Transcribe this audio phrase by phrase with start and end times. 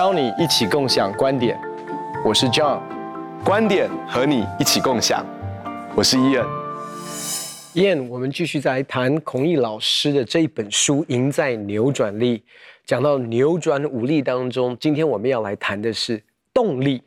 [0.00, 1.60] 邀你一起共享观点，
[2.24, 2.80] 我是 John，
[3.44, 5.22] 观点和你一起共享，
[5.94, 6.46] 我是 Ian。
[7.74, 12.38] Ian，我们继续再来谈孔毅老师的这一本书《赢在扭转力》，
[12.86, 17.02] 讲到扭转武力当中，今天我们要来谈的是动力。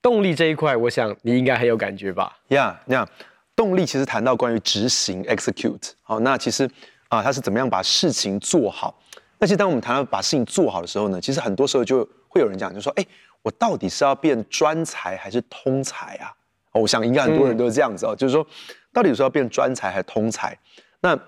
[0.00, 2.34] 动力这一块，我想你应该很有感觉吧？
[2.48, 3.06] 呀，那
[3.54, 5.90] 动力其实谈到关于执行 （execute）。
[6.00, 6.66] 好，那其实
[7.08, 8.98] 啊，他是怎么样把事情做好？
[9.38, 13.06] 那其实当我们谈到把事情做好的时候呢，其实很多时候就会有人讲，就说：“哎，
[13.42, 16.32] 我到底是要变专才还是通才啊？”
[16.72, 18.46] 我想应该很多人都是这样子哦，就是说，
[18.92, 20.58] 到底是要变专才还是通才？
[21.00, 21.18] 那。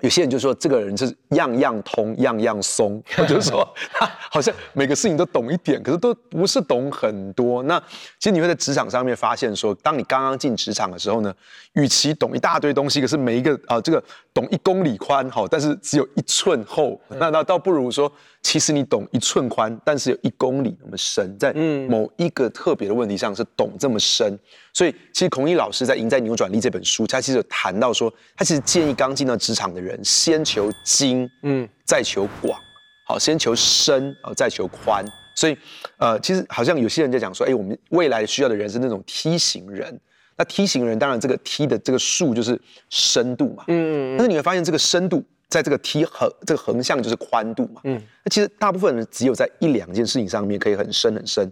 [0.00, 7.62] 有些人就说这个人是样样通，样样松， 就是说他 好像每个事情都懂一点，可是都不是懂很多。
[7.62, 7.78] 那
[8.18, 11.34] 其实你会在职场上面发现说，当你刚刚进职场的时候呢，
[11.72, 14.02] 与其懂一大堆东西，可是每一个啊、呃，这个
[14.34, 18.10] 懂一公里宽，好，但是只有一寸厚，那那倒不如说，
[18.46, 21.52] 其实你懂一寸宽，但是有一公里那么深，在
[21.88, 24.38] 某一个特别的问题上是懂这么深。
[24.72, 32.56] 所以，其实孔毅老师在《赢在扭转力》这本书，他其实有谈到说，他其实建议刚进到职场的人，先求精，嗯，再求广，
[33.08, 35.04] 好，先求深，啊，再求宽。
[35.34, 35.58] 所以，
[35.96, 40.00] 呃，其实好像有些人在讲说，哎，我们未来需要的人是那种梯形人。
[40.38, 42.56] 那梯形人，当然这个梯的这个数就是
[42.90, 51.50] 深度嘛，嗯，但是你会发现，这个深度在这个梯横这个横向就是宽度嘛，嗯，那其实大部分人只有在一两件事情上面可以很深很深，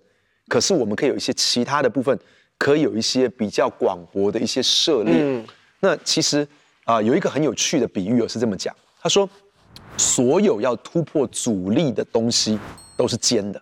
[0.49, 2.19] 可是我们可以有一些其他的部分。
[2.57, 5.13] 可以有一些比较广博的一些涉猎。
[5.17, 5.45] 嗯、
[5.81, 6.47] 那其实
[6.85, 8.75] 啊、呃，有一个很有趣的比喻哦，是这么讲。
[9.03, 9.29] 他说，
[9.99, 12.57] 所有要突破阻力的东西
[12.97, 13.61] 都是尖的，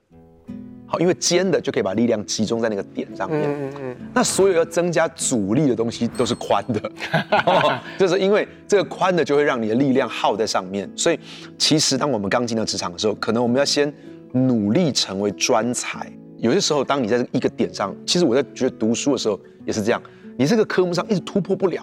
[0.93, 3.41] 好，因为尖的就可以把力量集中在那个点上面。
[3.41, 3.97] 嗯嗯嗯。
[4.13, 6.93] 那所有要增加阻力的东西都是宽的，
[7.47, 10.87] 哦，就是因为这个宽的就会让你的力量耗在上面。
[10.95, 11.19] 所以，
[11.57, 13.91] 其实当我们刚进到职场的时候，可能我们要先
[14.35, 16.13] 努力成为专才。
[16.37, 20.03] 有些时候，当你在一个点上，其实我在觉得读书的时候也是这样，
[20.37, 21.83] 你这个科目上一直突破不了，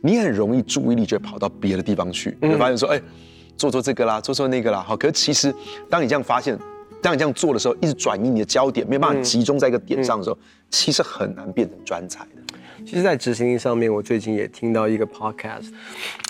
[0.00, 2.98] 你很容易注意力就会跑到别的地方去，你会发现说，哎，
[3.58, 4.96] 做做这个啦，做做那个啦，好。
[4.96, 5.54] 可是其实，
[5.90, 6.58] 当你这样发现，
[7.02, 10.38] 当你这样做的时候，一直转移你的焦点，没有办法集中在一个点上的时候，
[10.70, 12.42] 其实很难变成专才的。
[12.86, 15.70] 其实，在执行力上面，我最近也听到一个 podcast，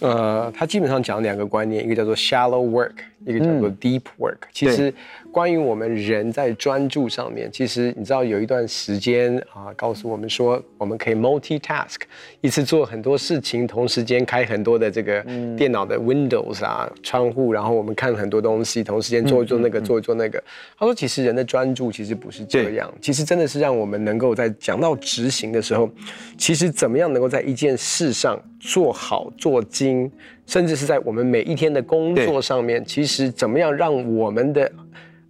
[0.01, 2.95] 呃，他基本上讲两个观念，一个叫做 shallow work，
[3.27, 4.37] 一个叫做 deep work。
[4.41, 4.93] 嗯、其实，
[5.33, 11.97] 关于我们人在专注上面，其实你知道有一段时间啊，告诉我们说，我们可以 multitask，
[12.41, 15.23] 一次做很多事情，同时间开很多的这个
[15.57, 20.43] 电脑的 Windows 啊窗户，然后我们看很多东西，同时间做一做那个，做一做那个。
[20.79, 25.91] 他说，其实人的专注其实不是这样，其实真的是让我们能够在讲到执行的时候。
[26.39, 30.09] 其实怎么样能够在一件事上做好做精，
[30.47, 34.71] 甚至是在我们每一天的工作上面，其实怎么样让我们的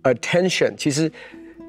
[0.03, 1.11] attention，其实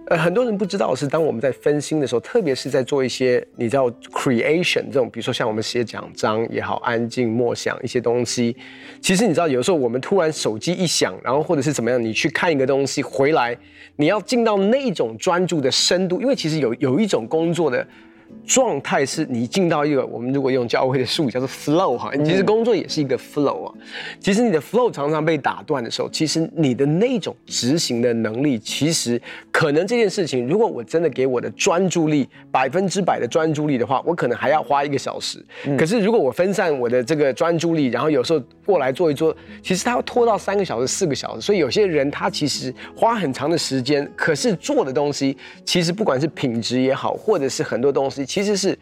[0.08, 8.58] 呃很多人不知道是当我们在分心的时候，特别是在做一些你知道 creation 这种，比如说像我们写奖章也好，安静默想一些东西，
[9.00, 13.56] 其实你知道有时候我们突然手机一响，然后或者是怎么样，你去看一个东西回来，
[13.98, 17.88] 你要进到那种专注的深度，因为其实有有一种工作的。
[18.46, 23.74] 状态是你进到一个，我们如果用教会的术语叫做 flow 哈，其实工作也是一个 flow 啊。
[24.20, 29.22] 其实你的 flow 常常被打断的时候，其实你的那种执行的能力，其实
[29.52, 35.44] 可能这件事情，如果我真的给我的专注力百分之百的专注力的话，我可能还要花一个小时。
[35.78, 41.42] 可是如果我分散我的这个专注力，然后有时候过来做一做，其实他要拖到三个小时、四个小时。
[41.42, 48.21] 所以有些人他其实花很长的时间，可是做的东西其实不管是品质也好，或者是很多东西。
[48.26, 48.78] 其实是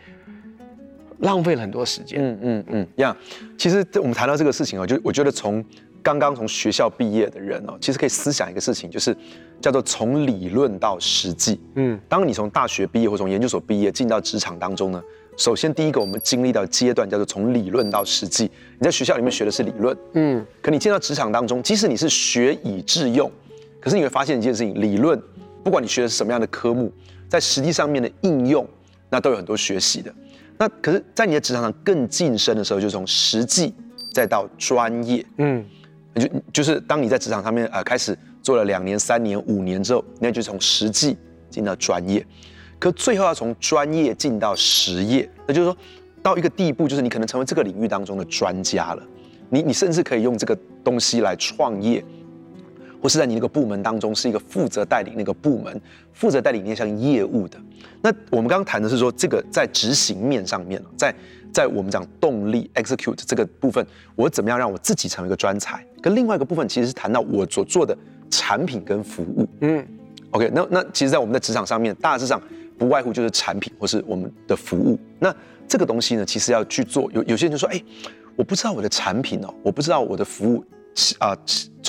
[1.19, 2.19] 浪费了很多时间。
[2.21, 3.15] 嗯嗯嗯，呀，
[3.57, 5.63] 其实我们谈到这个事情哦，就我觉得从
[6.01, 9.15] 刚刚从学校毕业的人哦，其实可以思想一个事情，就是
[9.59, 11.59] 叫做从理论到实际。
[11.75, 15.03] 嗯，当你从大学毕业或从研究所毕业进到职场当中呢，
[15.35, 18.49] 首先第一个我们经历到阶段叫做从理论到实际。
[18.79, 23.29] 你在学校里面学的是理论，嗯，可你进到职场当中，即使你是学以致用，
[23.81, 25.21] 可是你会发现一件事情，理论
[25.65, 26.89] 不管你学的是什么样的科目，
[27.27, 28.65] 在实际上面的应用。
[29.09, 30.13] 那都有很多学习的，
[30.57, 33.73] 那可是，在你的职场上更晋升的时候，就从实际
[34.11, 35.65] 再到专业，嗯，
[36.15, 41.17] 就就是当你在职场上面呃开始做了两年、三年、五年之后，那就从实际
[41.49, 42.25] 进到专业，
[42.77, 45.77] 可最后要从专业进到实业，那就是说
[46.21, 49.03] 到一个地步，就是你可能成为这个领域当中的专家了，
[49.49, 52.03] 你你甚至可以用这个东西来创业。
[53.01, 55.81] 或是在你那个部门当中，是一个负责带领那个部门、
[56.13, 57.57] 负责带领那项业务的。
[58.01, 61.13] 那我们刚刚谈的是说，这个在执行面上面，在
[61.51, 63.85] 在我们讲动力 execute 这个部分，
[64.15, 65.83] 我怎么样让我自己成为一个专才？
[66.01, 67.97] 跟另外一个部分，其实是谈到我所做的
[68.29, 69.47] 产品跟服务。
[69.61, 69.85] 嗯
[70.31, 72.41] ，OK，那那其实，在我们的职场上面，大致上
[72.77, 74.97] 不外乎就是产品或是我们的服务。
[75.19, 75.35] 那
[75.67, 77.11] 这个东西呢，其实要去做。
[77.11, 77.81] 有有些人就说，哎，
[78.35, 80.63] 我不知道我的产品哦，我不知道我的服务，
[81.19, 81.35] 啊，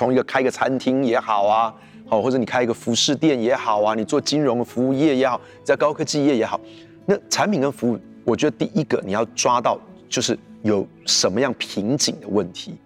[0.01, 1.75] 从一个开个餐厅也好啊，
[2.09, 6.59] 好，或者你开一个服饰店也好啊，你做金融服务业也好，在高科技业也好，
[7.05, 12.79] 那产品跟服务，我觉得第一个你要抓到就是有什么样瓶颈的问题，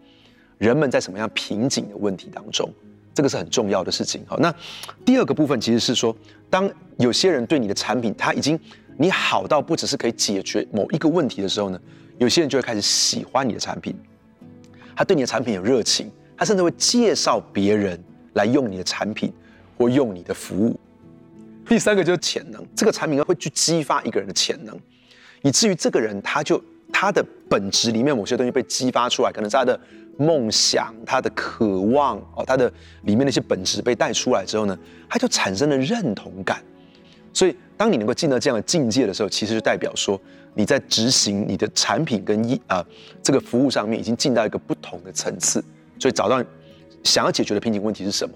[0.59, 2.69] 人们在什么样瓶颈的问题当中。
[3.15, 4.25] 这个是很重要的事情。
[4.27, 4.53] 好，那
[5.05, 6.13] 第二个部分其实是说，
[6.51, 8.59] 当有些人对你的产品，他已经
[8.99, 11.81] 你好到不只是可以解决某一个问题的时候呢，
[12.19, 13.97] 有些人就会开始喜欢你的产品，
[14.97, 18.03] 他对你的产品有热情，他甚至会介绍别人
[18.35, 19.33] 来用你的产品
[19.79, 20.79] 或用你的服务。
[21.67, 24.79] 第三个就是潜能，这个产品会去激发一个人的潜能，
[25.43, 29.79] 以至于这个人他就他的本质里面某些东西被激发出来，可能是他的。
[30.17, 32.73] 梦想，他的渴望哦，他的
[33.03, 34.79] 里面那些本质被带出来之后呢，
[35.09, 36.63] 他就产生了认同感。
[37.33, 40.17] 所以，当你能够进到这样的境界的时候，其实就代表说
[40.55, 42.87] 你在执行你的产品跟一啊
[43.25, 45.61] 这个服务上面已经进到一个不同的层次。
[45.99, 46.43] 所以，找到
[47.03, 48.35] 想要解决的瓶颈问题是什么，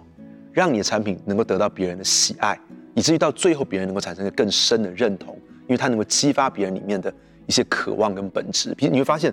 [0.52, 2.58] 让你的产品能够得到别人的喜爱，
[2.94, 7.12] 以至于到最后别人能够产生一个更深的认同，因为它能够激发别人里面的
[7.46, 8.74] 一些渴望跟本质。
[8.74, 9.32] 比如你会发现，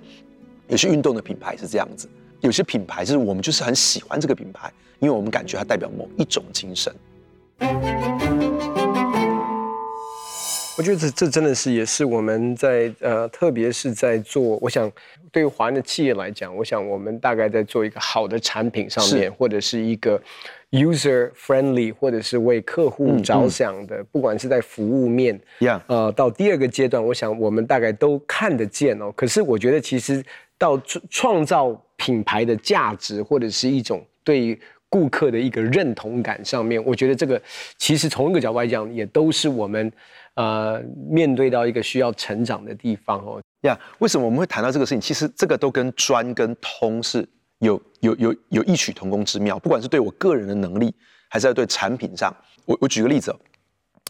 [0.67, 2.09] 有些运动的品牌是这样子。
[2.41, 6.93] 有些品牌就是我们就是很喜欢这个品牌，因为我们感觉它代表某一种精神。
[10.77, 14.91] 我觉得这这真的是也是我们在呃，特别是在做，我想
[15.31, 20.21] 对于华人的企业来讲，我想我们大概在做一个好的产品上面，或者是一个
[20.71, 25.39] user friendly，或者是为客户着想的，嗯嗯、不管是在服务面.
[25.87, 29.11] 呃，到第二个阶段，我想我们大概都看得见哦。
[29.15, 30.23] 可是我觉得其实
[30.57, 31.81] 到创创造。
[31.97, 37.41] 品牌的价值或者是一种对顾客的一个认同感上面，我觉得这个
[37.77, 39.89] 其实从一个角度来讲，也都是我们
[40.35, 43.41] 呃面对到一个需要成长的地方哦。
[43.61, 45.01] 呀，yeah, 为什么我们会谈到这个事情？
[45.01, 47.27] 其实这个都跟专跟通是
[47.59, 49.57] 有有有有异曲同工之妙。
[49.59, 50.93] 不管是对我个人的能力，
[51.27, 52.33] 还是在对产品上，
[52.65, 53.39] 我我举个例子哦，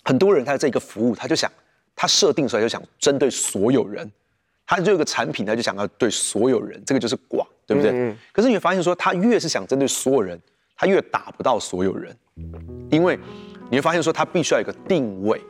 [0.04, 1.52] 很多人他的这个服务，他就想
[1.96, 4.12] 他设定出来就想针对所有人，
[4.66, 7.48] 他就有个产品，他就想要对所有人，这个就是广。
[7.68, 7.90] 对不对？
[7.90, 10.40] 嗯嗯，可是你会发现说，他越是想针对所有人，
[10.78, 12.16] 他越打不到所有人，
[12.92, 13.18] 因为
[13.72, 15.42] 你会发现说，他必须要有一个定位，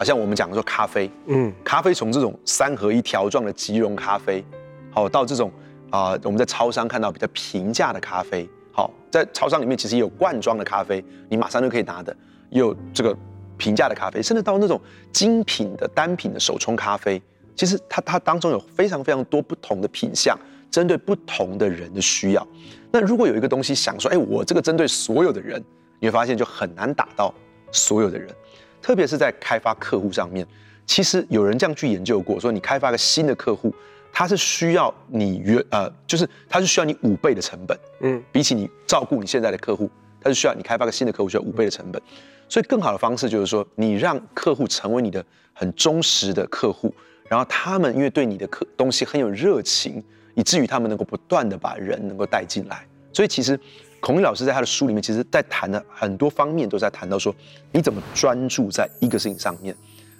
[0.00, 4.42] 好像我们讲的说咖啡，嗯，咖啡从这种三合一条状的即溶咖啡，
[4.90, 5.52] 好到这种
[5.90, 12.16] 啊、呃，我们在超商看到比较平价的咖啡，好，在超商里面其实也有罐装的咖啡，你马上就可以拿的，
[12.48, 13.14] 也有这个
[13.58, 14.80] 平价的咖啡，甚至到那种
[15.12, 17.20] 精品的单品的手冲咖啡，
[17.54, 20.34] 其实它它当中有非常非常多不同的品相。
[20.70, 22.46] 针对不同的人的需要，
[22.92, 25.60] 那如果有一个东西想说，哎，我这个针对所有的人，
[25.98, 27.34] 你会发现就很难打到
[27.72, 28.32] 所有的人，
[28.80, 30.46] 特别是在开发客户上面。
[30.86, 33.74] 其实有人这样去研究过，说你开发个新的客户，
[34.12, 39.88] 他是需要你原呃，就是他是需要你五倍的成本，嗯，比起你照顾你现在的客户，
[40.20, 42.00] 他是需要你开发个新的客户需要五倍的成本。
[42.48, 46.92] 所以更好的方式就是说，你让客户成为你的很忠实的客户，
[47.28, 50.02] 然后他们因为对你的客东西很有热情。
[50.36, 53.58] 以至于他们能够不断的把人能够带进来，所以其实
[54.00, 57.34] 孔毅老师在他的书里面，其实在谈的很多方面都在谈到说，
[57.70, 59.74] 你怎么专注在一个事情上面，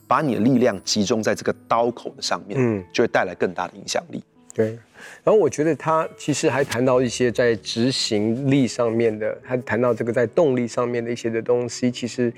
[0.07, 4.23] 把你的力量集中在这个刀口的上面，嗯，就会带来更大的影响力。
[4.55, 4.79] 对，
[5.25, 12.33] 然后我觉得他其实还谈到一些在执行力上面的，他谈到这个在动力上面的一些的东西，其实。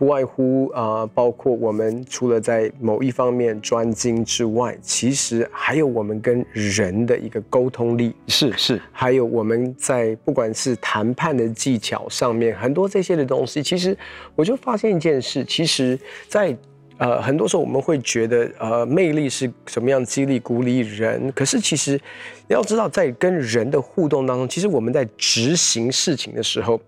[0.00, 13.94] 不外乎啊、呃，包括我们除了在某一方面专精之外，其实还有我们跟人的一个沟通力，是是，还有我们在不管是谈判的技巧上面，很多这些的东西，其实
[14.34, 16.56] 我就发现一件事，其实在，在
[16.96, 22.00] 呃很多时候我们会觉得呃魅力是什么样激励鼓励人，可是其实
[22.48, 26.80] 要知道，在跟人的互动当中，其实我们在执行事情的时候，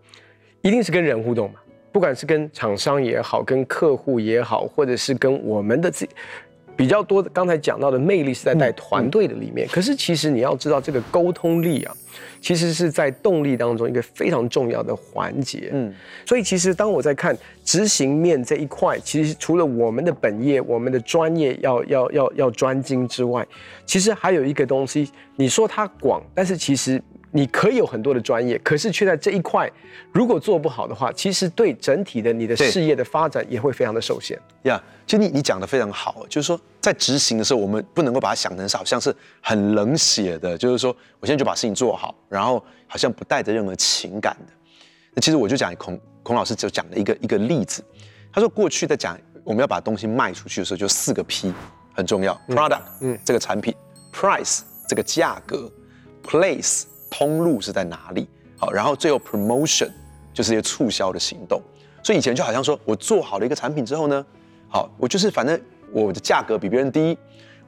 [0.63, 1.59] 一定是跟人互动嘛。
[1.93, 6.11] 不管是跟厂商也好，跟客户也好，或者是跟我们的自己
[6.75, 9.69] 比较多的，刚才讲到的魅力是在带团队的里面。
[9.69, 11.95] 可是其实你要知道，这个沟通力啊，
[12.41, 15.69] 其实是在动力当中一个非常重要的环节。
[15.75, 15.93] 嗯，
[16.25, 23.47] 所以其实当我在看执行面这一块，其实除了我们的本业、我们的专业要要要要专精之外，
[23.85, 27.01] 其实还有一个东西，你说它广，但是其实。
[27.35, 29.71] 你可以有很多的专业，可是却在这一块，
[30.13, 34.39] 如果做不好的话，其实对整体的你的事业的发展也会非常的受限。
[34.65, 44.53] 呀，yeah, 就你你讲的非常好，就是说在执行的时候，我们不能够把它想成是好像是很冷血的，就是说我现在就把事情做好，然后好像不带着任何情感的。
[45.15, 47.83] 那其实我就讲孔孔老师就讲了一个一个例子，
[48.31, 51.53] 他说过去在讲我们要把东西卖出去的时候，就四个 P
[51.95, 53.75] 很重要，product，嗯，这个产品
[54.13, 55.71] ，price，这个价格
[56.23, 58.27] ，place，通路是在哪里，
[58.57, 59.91] 好，然后最后 promotion
[60.33, 61.61] 就是一些促销的行动。
[62.03, 64.25] 所以以前就好像说我做好了一个产品之后呢，
[64.69, 65.61] 好，我就是反正
[65.93, 67.17] 我的价格比别人低，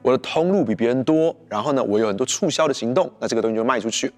[0.01, 4.11] 我的通路比别人多，然后呢，我有很多促销的行动，那这个东西就卖出去。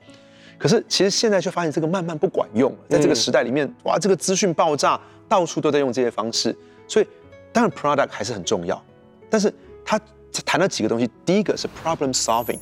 [0.57, 6.57] 可是其实现在却发现这个慢慢不管用，在这个时代里面，哇，这个资讯爆炸，到处都在用这些方式。
[6.87, 7.07] 所以
[7.51, 8.81] 当然 product 还是很重要，
[9.29, 9.53] 但是
[9.85, 9.99] 他
[10.45, 12.57] 谈了几个东西，第一个是 problem solving，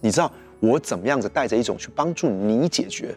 [0.00, 0.30] 你知道
[0.64, 3.14] 我怎么样子带着一种去帮助你解决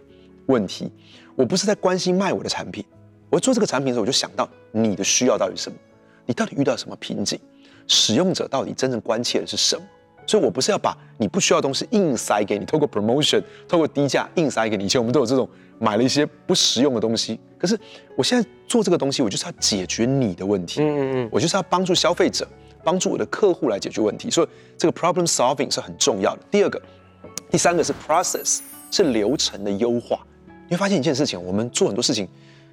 [0.48, 0.92] 问题，
[1.36, 2.84] 我不是在关心卖我的产品，
[3.30, 5.78] 我做这个产品的时候，我就想到你的需要到底是什么，
[6.26, 7.40] 你到底遇到什么瓶颈，
[7.88, 9.82] 使用者到底真正关切的是什么。
[10.26, 14.84] 所以，我不是要把你不需要的东西硬塞给你，透过 promotion，透过低价硬塞给你。
[14.84, 15.48] 以前我们都有这种
[15.80, 17.40] 买了一些不实用的东西。
[17.58, 17.80] 可是，
[18.18, 20.82] 我现在做这个东西，我就是要解决你的问题。
[20.82, 22.46] 嗯嗯嗯，我就是要帮助消费者，
[22.84, 24.30] 帮助我的客户来解决问题。
[24.30, 26.42] 所以，这个 problem solving 是很重要的。
[26.52, 26.82] 第二个，
[27.50, 28.60] 第三个是 process，
[28.92, 30.20] 是流程的优化。
[30.70, 32.28] 你会发现一件事情，我们做很多事情，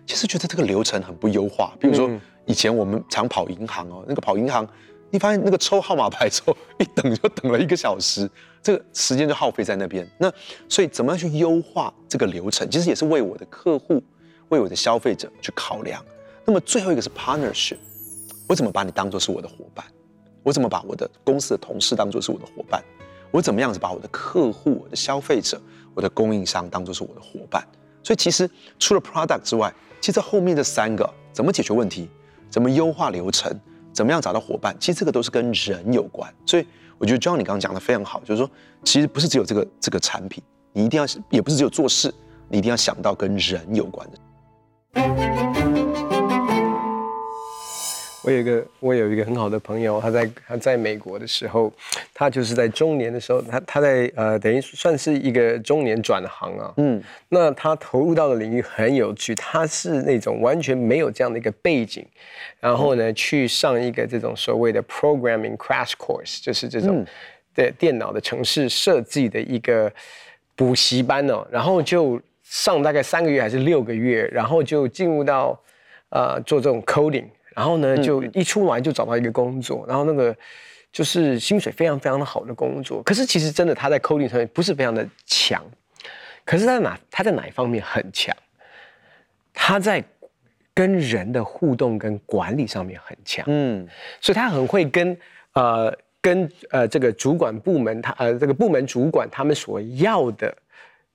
[0.07, 1.73] 其实觉得这个流程很不优化。
[1.79, 2.11] 比如说，
[2.47, 4.69] 以前我们常跑银行哦，那个跑银行。
[5.11, 8.29] 你发现那个抽号码牌之后，一等就等了一个小时，
[8.61, 10.05] 这个时间就耗费在那边。
[10.19, 10.33] 那
[10.69, 14.03] 所以怎么样去优化这个流程，其实也是为我的客户、
[14.49, 16.05] 为我的消费者去考量。
[16.45, 17.77] 那么最后一个是 partnership，
[18.49, 19.85] 我怎么把你当做是我的伙伴？
[20.43, 22.83] 我怎么把我的公司的同事当做是我的伙伴？
[23.35, 25.61] 我怎么样子把我的客户、我的消费者、
[25.93, 27.67] 我的供应商当做是我的伙伴？
[28.01, 28.49] 所以其实
[28.79, 32.09] 除了 product 之外，其实后面这三个怎么解决问题，
[32.49, 33.53] 怎么优化流程？
[33.93, 34.77] 怎么样找到伙伴？
[34.79, 36.65] 其实这个都是跟人有关，所以
[36.97, 38.49] 我觉得 John 你刚刚讲的非常好，就是说，
[38.85, 40.41] 其实不是只有这个这个产品，
[40.73, 42.15] 你一定要，也不是只有做事，
[42.49, 45.84] 你一定要想到跟人有关的。
[48.25, 51.71] 我有一个，我有一个很好的朋友，他在他在美国的时候，
[52.15, 56.73] 他就是在中年的时候，他他在呃，等于算是一个中年转行啊。
[56.79, 62.03] 嗯，那他投入到的领域很有趣，他是那种完全没有这样的一个背景，
[62.61, 67.05] 然后呢，去上一个这种所谓的 programming crash course，就是这种
[67.55, 69.93] 的电脑的城市设计的一个
[70.57, 75.61] 补习班哦，然后就上大概三个月还是六个月，然后就进入到
[76.09, 77.27] 呃做这种 coding。
[77.55, 80.37] 然后呢，就一出来就找到一个工作，嗯、然后那个
[80.93, 83.03] 就是薪水非常非常的好的工作。
[83.03, 85.65] 可是其实真的他在 coding 上面不是非常的强，
[86.45, 88.35] 可是他在哪他在哪一方面很强？
[89.53, 90.03] 他在
[90.75, 93.45] 跟人的互动跟管理上面很强。
[93.49, 93.87] 嗯，
[94.21, 95.17] 所以他很会跟
[95.53, 100.53] 呃跟呃这个主管部门他呃这个部门主管他们所要的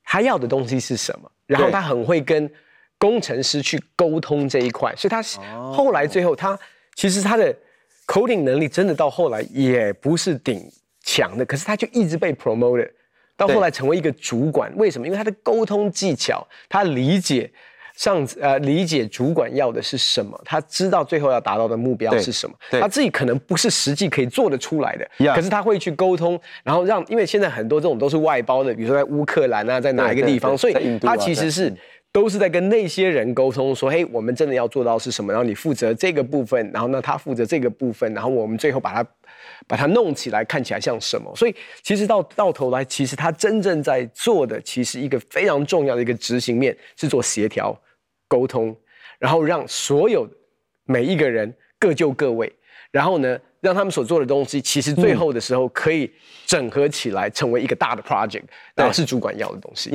[0.04, 1.30] 他要的东西是什么？
[1.46, 2.50] 然后他很会跟。
[3.00, 5.22] 工程师去沟通这一块，所以他
[5.72, 6.56] 后来最后他
[6.94, 7.52] 其实他的
[8.06, 10.70] coding 能力真的到后来也不是顶
[11.02, 12.90] 强的，可是他就一直被 promoted，
[13.38, 14.70] 到后来成为一个主管。
[14.76, 15.06] 为什么？
[15.06, 17.50] 因为他的沟通技巧，他理解
[17.96, 22.54] 上呃理解主管要的是什么，他知道最后要达到的目标是什么。
[22.68, 31.74] 他自己可能不是实际可以做得出来的，可是他会去沟通，然后让因为现在很多这种都是外包的，比如说在乌克兰啊，在哪一个地方，所以他其实是。
[32.12, 35.32] 都是在跟那些人沟通，说，嘿，我们真的要做到是什么？
[35.32, 39.10] 然后你负责这个部分，然后呢，他负责这个部分，然后我们最后把它，
[39.68, 41.32] 把它弄起来，看起来像什么？
[41.36, 47.78] 所以其实到到头来，其实他真正在做的，其实一个非常重要的一个执行面是做协调、
[48.26, 48.76] 沟通，
[49.20, 50.28] 然后让所有
[50.86, 52.52] 每一个人各就各位，
[52.90, 56.10] 然后呢，让他们所做的东西，其实最后的时候可以
[56.44, 58.42] 整合起来，成为一个大的 project，
[58.74, 59.90] 然后是主管要的东西。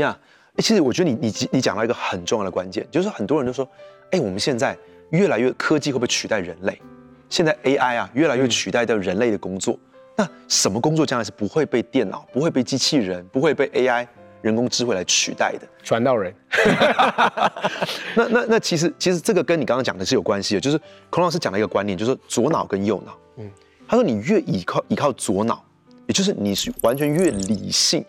[0.56, 0.62] 呀。
[0.64, 3.68] 其实我觉得你你你讲到一个很重要的关键，就是很多人都说，
[4.12, 4.78] 哎，我们现在
[5.10, 6.82] 越来越科技会不会取代人类？
[7.30, 9.78] 现在 AI 啊越来越取代掉人类的工作，
[10.16, 14.08] 那什么工作将来是不会被电脑、不会被机器人、不会被 AI
[14.42, 15.68] 人工智慧来取代的？
[15.84, 16.34] 传道人。
[18.16, 23.18] 那那那其实其实这个跟你刚刚讲的是有关系的，就是孔老师讲了一个观念，就是说左脑跟右脑。
[23.38, 23.52] 嗯，
[23.88, 25.66] 他说你越依靠依靠左脑，
[26.06, 28.06] 也就是你是完全越理性，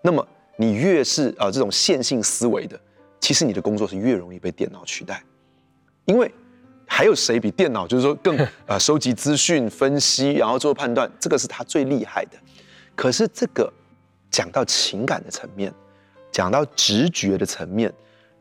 [0.00, 0.26] 那么。
[0.56, 2.78] 你越是啊、呃、这种线性思维的，
[3.20, 5.22] 其实你的工作是越容易被电脑取代，
[6.04, 6.30] 因为
[6.86, 12.38] 还有谁比电脑就是说更啊、 呃、收集资讯、分析，然后做判断，这个是他最厉害的。
[12.94, 13.70] 可是这个
[14.30, 15.72] 讲到情感的层面，
[16.32, 17.92] 讲到直觉的层面，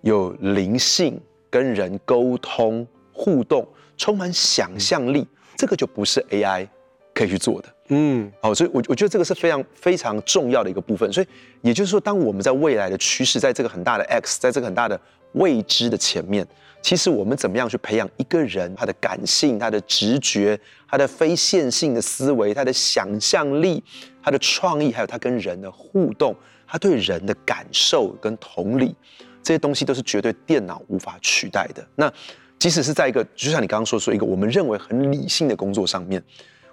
[0.01, 1.19] 有灵性、
[1.49, 3.67] 跟人沟通互动、
[3.97, 6.67] 充满想象力，这个就不是 AI
[7.15, 7.69] 可以去做的。
[7.87, 11.11] 嗯，好，所以，我我觉得这个是非常非常重要的一个部分。
[11.11, 11.27] 所以，
[11.61, 14.99] 也就是说，当我们在未来的趋势，在这个很大的 X，在这个很大的
[15.33, 16.45] 未知的前面，
[16.81, 23.83] 其实我们怎么样去培养一个人他的感性、他的直觉、他的非线性的思维、他的想象力、
[24.21, 26.35] 他的创意，还有他跟人的互动，
[26.67, 28.95] 他对人的感受跟同理，
[29.41, 31.87] 这些东西都是绝对电脑无法取代的。
[31.95, 32.11] 那
[32.57, 36.23] 即使是在一个，就像你刚刚说说一个我们认为很理性的工作上面，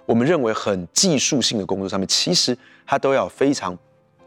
[0.05, 3.77] 我们认为很技术性的工作上面，其实它都要非常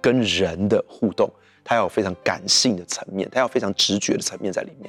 [0.01, 1.31] 跟人的互动。
[1.69, 4.89] 它要有非常感性的层面，它要非常直觉的层面在里面。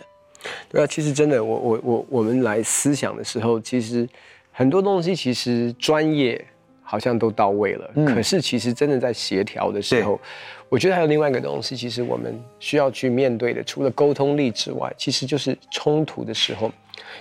[0.69, 4.07] 对啊，其实真的，我我我我们来思想的时候，其实
[4.51, 6.39] 很多东西其实专业
[6.83, 10.21] 好像都到位了，嗯、可是其实真的在协调的时候，
[10.69, 16.71] 我觉得还有另外一个东西，其实我们需要去面对的，除了沟通力之外，其实就是冲突的时候。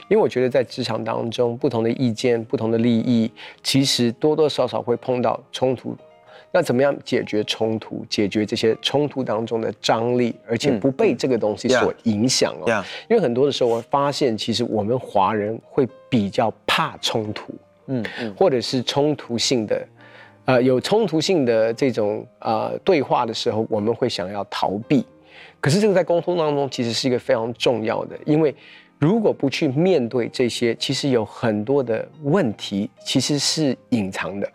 [0.08, 3.30] 因为我觉得在职场当中，不同的意见、不同的利益，
[3.62, 5.96] 其实多多少少会碰到冲突。
[6.52, 8.06] 那怎么样解决冲突？
[8.08, 12.84] 解决这些冲突当中的张力，而且不被这个东西所影响哦。
[13.10, 17.52] 因为很多的时候，我发现其实我们华人会比较怕冲突，
[17.88, 19.88] 嗯嗯，或者是冲突性的，
[20.46, 25.04] 呃，有冲突性的这种呃对话的时候，我们会想要逃避。
[25.60, 28.54] 可是这个在沟通当中其实是一个非常重要的，因为
[28.98, 34.50] 如果不去面对这些，其实有很多的问题其实是隐藏的。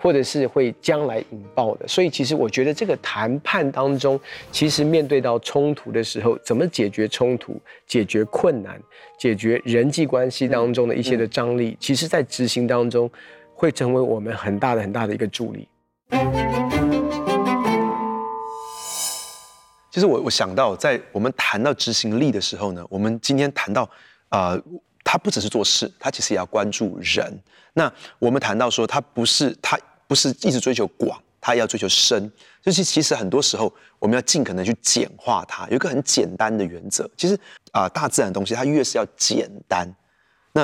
[0.00, 4.18] 或者是会将来引爆的，所以其实我觉得这个谈判当中，
[4.52, 8.80] 其实面对到冲突的时候，怎么解决冲突、解决困难、
[9.18, 13.10] 解决人际关系当中的一些的张力，其实在执行当中
[13.54, 15.66] 会成为我们很大的、很大的一个助力。
[19.90, 23.82] 其实我我想到，在我们谈到执行力的时候呢，我们今天谈到
[24.28, 24.50] 啊。
[24.50, 24.62] 呃
[25.10, 27.32] 他不只是做事，他其实也要关注人。
[27.72, 32.30] 那我们谈到说，他不是他不是一直追求广，他要追求深。
[32.60, 35.66] 就是其实很多时候，我们要尽可能去简化它。
[35.68, 37.38] 有一个很简单的原则，其实
[37.72, 39.90] 啊、大自然的东西它越是要简单。
[40.52, 40.60] 那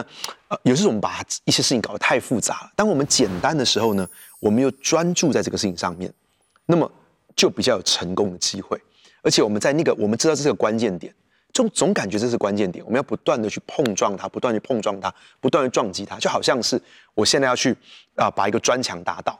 [0.48, 2.72] 呃，有时候我们把一些事情搞得太复杂了。
[2.76, 4.06] 当我们简单的时候呢，
[4.40, 6.12] 我们又专注在这个事情上面，
[6.66, 6.90] 那么
[7.34, 8.78] 就比较有成功的机会。
[9.24, 11.12] 而且我们在那个我们知道这是个关键点。
[11.52, 16.80] 总总感觉这是关键点，我们要不断的去碰撞它，不断去碰撞它，不断的撞击它，就好像是
[17.14, 17.70] 我现在要去
[18.16, 19.38] 啊、呃、把一个砖墙打倒，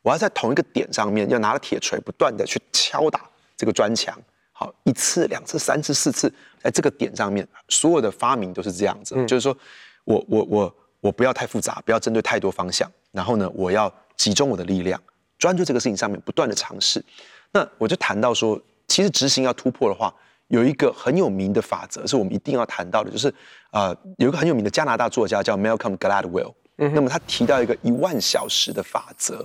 [0.00, 4.16] 我要在同一个点上面要拿着铁锤不断的去敲打这个砖墙，
[4.52, 9.56] 好，一次、两次、三次、四次，在这个点上面，所有的发明都是这样子，嗯、就是说
[10.04, 15.02] 我我我我不要太复杂，不要针对太多方向，然后呢，我要集中我的力量，
[15.36, 17.04] 专注这个事情上面，不断的尝试。
[17.50, 20.14] 那我就谈到说，其实执行要突破的话。
[20.48, 23.26] 有一个很有名的法则，是我们一定要谈到的，就是
[23.72, 29.44] 啊、呃，有一个很有名的加拿大作家叫 Malcolm Gladwell，嗯，那么他提到一个一万小时的法则，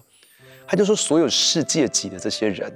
[0.67, 2.71] 他就说所有世界级的这些人，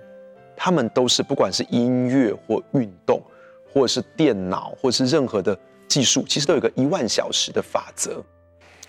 [0.58, 3.22] 他们都是不管是音乐或运动，
[3.72, 5.56] 或者是电脑，或者是任何的
[5.88, 8.26] 技术，其实都有一个一万小时的法则。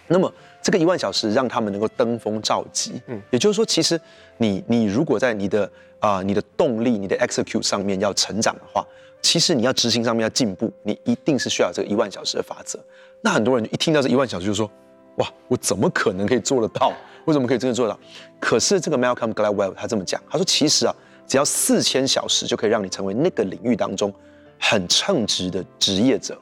[0.08, 4.00] 那么这个一万小时让他们能够登峰造极，嗯，也就是说，其实
[4.38, 5.64] 你你如果在你的
[5.98, 8.86] 啊、呃、你的动力、你的 execute 上面要成长的话。
[9.22, 12.78] 其实你要执行上面要进步，你一定是需要这个一万小时的法则。
[13.22, 14.70] 那很多人一听到这一万小时就说
[15.16, 16.92] ：“哇，我怎么可能可以做得到？
[17.24, 17.98] 为什么可以真的做到？”
[18.38, 20.94] 可是这个 Malcolm Gladwell 他这么讲，他说：“其实啊，
[21.26, 24.14] 只要四千小时就可以让你成为那个领域当中
[24.60, 26.38] 很称职的职业者，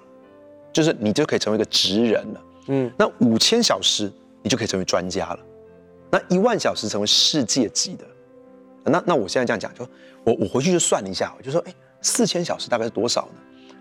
[0.70, 2.40] 就是你就可以成为一个职人了。
[2.66, 4.10] 嗯，那五千小时
[4.42, 5.38] 你就可以成为专家了。
[6.10, 8.04] 那一万小时成为世界级的。
[8.84, 9.88] 那那我现在这样讲，就
[10.24, 11.74] 我我回去就算了一下，我就说，哎。”
[12.06, 13.40] 四千小时大概是多少呢？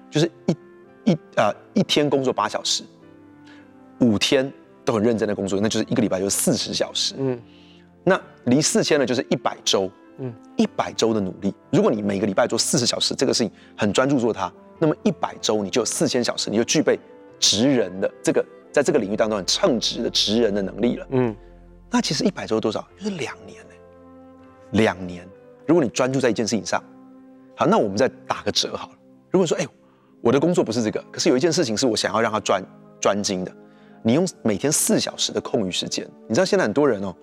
[0.10, 2.86] 就是一一啊、呃、一天工作八小时，
[4.00, 4.50] 五天
[4.86, 7.15] 都很认真的工作，那就是一个礼拜就是四十小时。
[7.17, 7.38] 嗯，
[8.02, 9.91] 那离四千呢就是一百周。
[10.19, 16.98] 嗯，一百周的努力，如果你每个礼拜做四十小时这个事情，很专注做它，那么一百周你就有四千小时，你就具备
[17.41, 21.07] 职人的这个在这个领域当中很称职的职人的能力了。
[21.12, 21.33] 嗯，
[21.89, 22.86] 那其实一百周多少？
[22.97, 23.73] 就是两年呢。
[24.71, 25.25] 两年，
[25.65, 26.83] 如果你专注在一件事情上。
[27.55, 28.95] 好，那我们再打个折好了。
[29.29, 29.67] 如果说，哎，
[30.21, 32.63] 我的工作不是这个，可是有一件事情是我想要让他专
[32.99, 33.55] 专精的，
[34.01, 37.15] 你用每天四小时的空余时间，你知道现在很多人哦，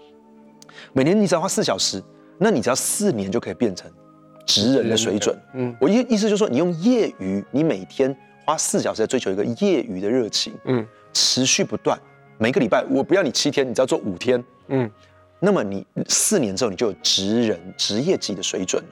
[0.92, 2.00] 每年你只要花四小时，
[2.38, 3.90] 那你只要四年就可以变成
[4.46, 5.36] 职人的水准。
[5.54, 11.98] 嗯，我意意思就是说，你用业余，你每天花四小时在追求一个业余的热情，嗯，持续不断，
[12.38, 14.90] 每个礼拜我不要你七天，你只要做五天，嗯，
[15.38, 18.82] 那么你四年之后你就有职人职业级的水准。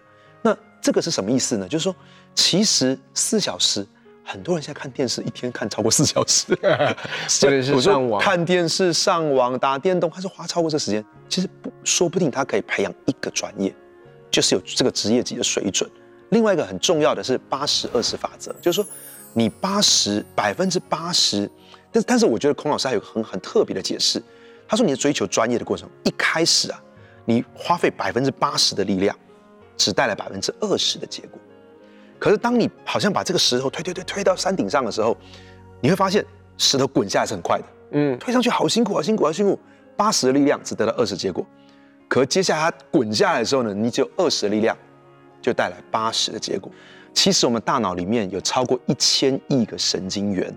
[0.42, 1.66] 那这个是什么意思呢？
[1.68, 1.94] 就是说，
[2.34, 3.86] 其实四小时，
[4.24, 11.04] 很多人现在看电视一天看超过四小时，或 者是上网看电视、上网、打电动，还是花超过这时间。
[11.28, 13.74] 其实不，说不定他可以培养一个专业，
[14.30, 15.90] 就是有这个职业级的水准。
[16.30, 18.88] 另外一个很重要的是八十二十法则，就是说
[19.32, 21.50] 你八十百分之八十，
[21.90, 24.22] 但是但是我觉得孔老师还有很很特别的解释，
[24.66, 26.82] 他说你在追求专业的过程，一开始啊，
[27.24, 29.16] 你花费百分之八十的力量，
[29.76, 31.38] 只带来百分之二十的结果。
[32.18, 35.16] 可是当你好像把这个石头推推推推到山顶上的时候，
[35.80, 36.24] 你会发现
[36.56, 39.58] 石头滚下来是很快的，嗯，推上去好辛苦好辛苦好辛苦，
[39.96, 41.46] 八十的力量只得到二十结果。
[42.08, 44.76] 可接下来它滚下来的时候呢，你只有二十的力量，
[45.40, 46.70] 就带来八十的结果。
[47.14, 50.54] 其实我们大脑里面有超过一千亿个神经元，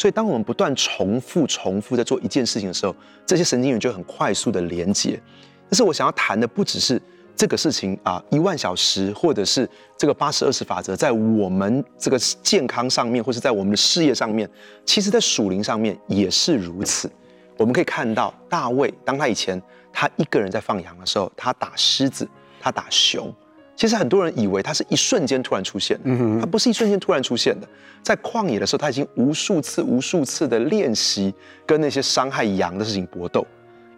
[0.00, 5.20] 所以当我们不断重复、重复在做一件事情的时候，这些神经元就很快速的连接。
[5.68, 6.98] 但是我想要谈的不只是
[7.36, 14.48] 这个事情啊，一万小时或者是这个八十二十法则，在我们这个健康上面，或是在我们的事业上面，
[14.86, 17.10] 其实在属灵上面也是如此。
[17.58, 19.60] 我们可以看到大卫，当他以前。
[19.92, 22.26] 他一个人在放羊的时候，他打狮子，
[22.60, 23.34] 他打熊。
[23.80, 27.66] 其实很多人以为他是一瞬间突然出现的，他不是一瞬间突然出现的。
[28.02, 33.42] 在旷野的时候，他已经无数次、无数次的练习跟那些伤害羊的事情搏斗，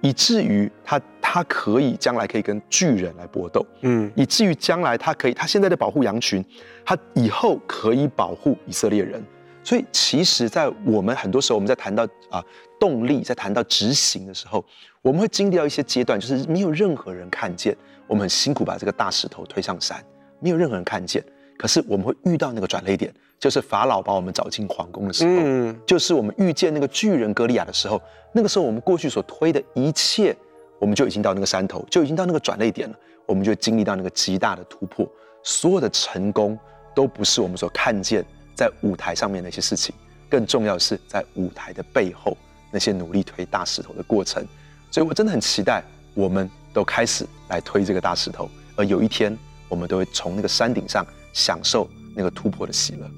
[0.00, 6.44] 以至于他他可以将来可以跟巨人来搏斗，嗯，以至于将来他可以，他现在在保护羊群，
[6.84, 9.20] 他以后可以保护以色列人。
[9.64, 12.44] 所以，其实，在我们很多时候，我们在谈到啊
[12.80, 14.64] 动力，在谈到执行的时候，
[15.00, 20.04] 我们会经历到一些阶段，就是没有任何人看见，我们很辛苦把这个大石头推上山，
[20.40, 21.24] 没有任何人看见。
[21.56, 30.36] 可是我们会遇到那个转捩点，就是法老把我们找进皇宫的时候，嗯，就是我们遇见那个巨人歌利亚的时候，那个时候我们过去所推的一切，
[30.80, 32.96] 我们就已经到那个山头，就已经到那个转捩点了，
[33.26, 35.08] 我们就经历到那个极大的突破，
[35.44, 36.58] 所有的成功
[36.96, 38.24] 都不是我们所看见。
[38.54, 39.94] 在舞台上面那些事情，
[40.28, 42.36] 更重要的是在舞台的背后
[42.70, 44.46] 那些努力推大石头的过程。
[44.90, 45.82] 所以我真的很期待，
[46.14, 49.36] 我们都开始来推这个大石头，而有一天，
[49.68, 53.10] 我们都会从那个山顶上享受那个突破的喜乐。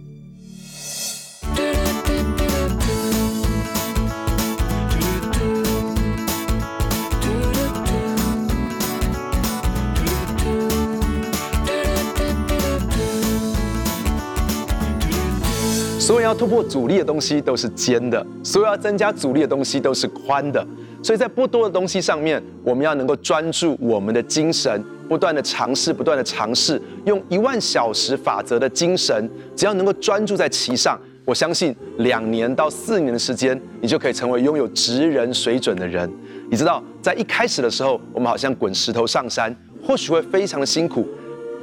[16.04, 20.62] 所有要突破阻力的东西都是尖的，所有要增加阻力的东西都是宽的。
[21.02, 36.06] 所以在不多的东西上面，我们要能够专注我们的精神，不断的尝试，不断的尝试，用一万小时法则的精神，只要能够专注在其上，我相信两年到四年的时间，你就可以成为拥有职人水准的人。
[36.50, 41.08] 你知道，在一开始的时候，我们好像滚石头上山，或许会非常的辛苦。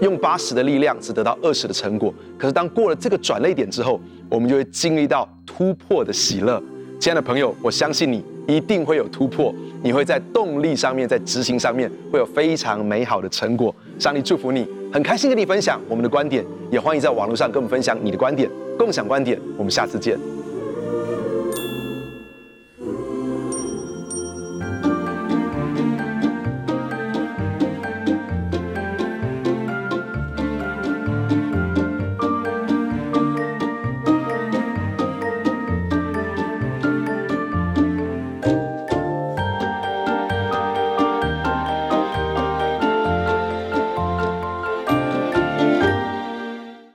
[0.01, 6.61] 用八十的力量只得到二十的成果，可是当过了这个转捩点之后，我们就会经历到突破的喜乐。
[6.99, 13.73] 亲爱的朋友，我相信你一定会有突破，你会在动力上面，在执行上面会有非常美好的成果。
[13.97, 19.39] 上帝祝福你，很开心跟你分享我们的观点，也欢迎在网络上跟我们分享你的观点，共享观点。
[19.57, 20.40] 我们下次见。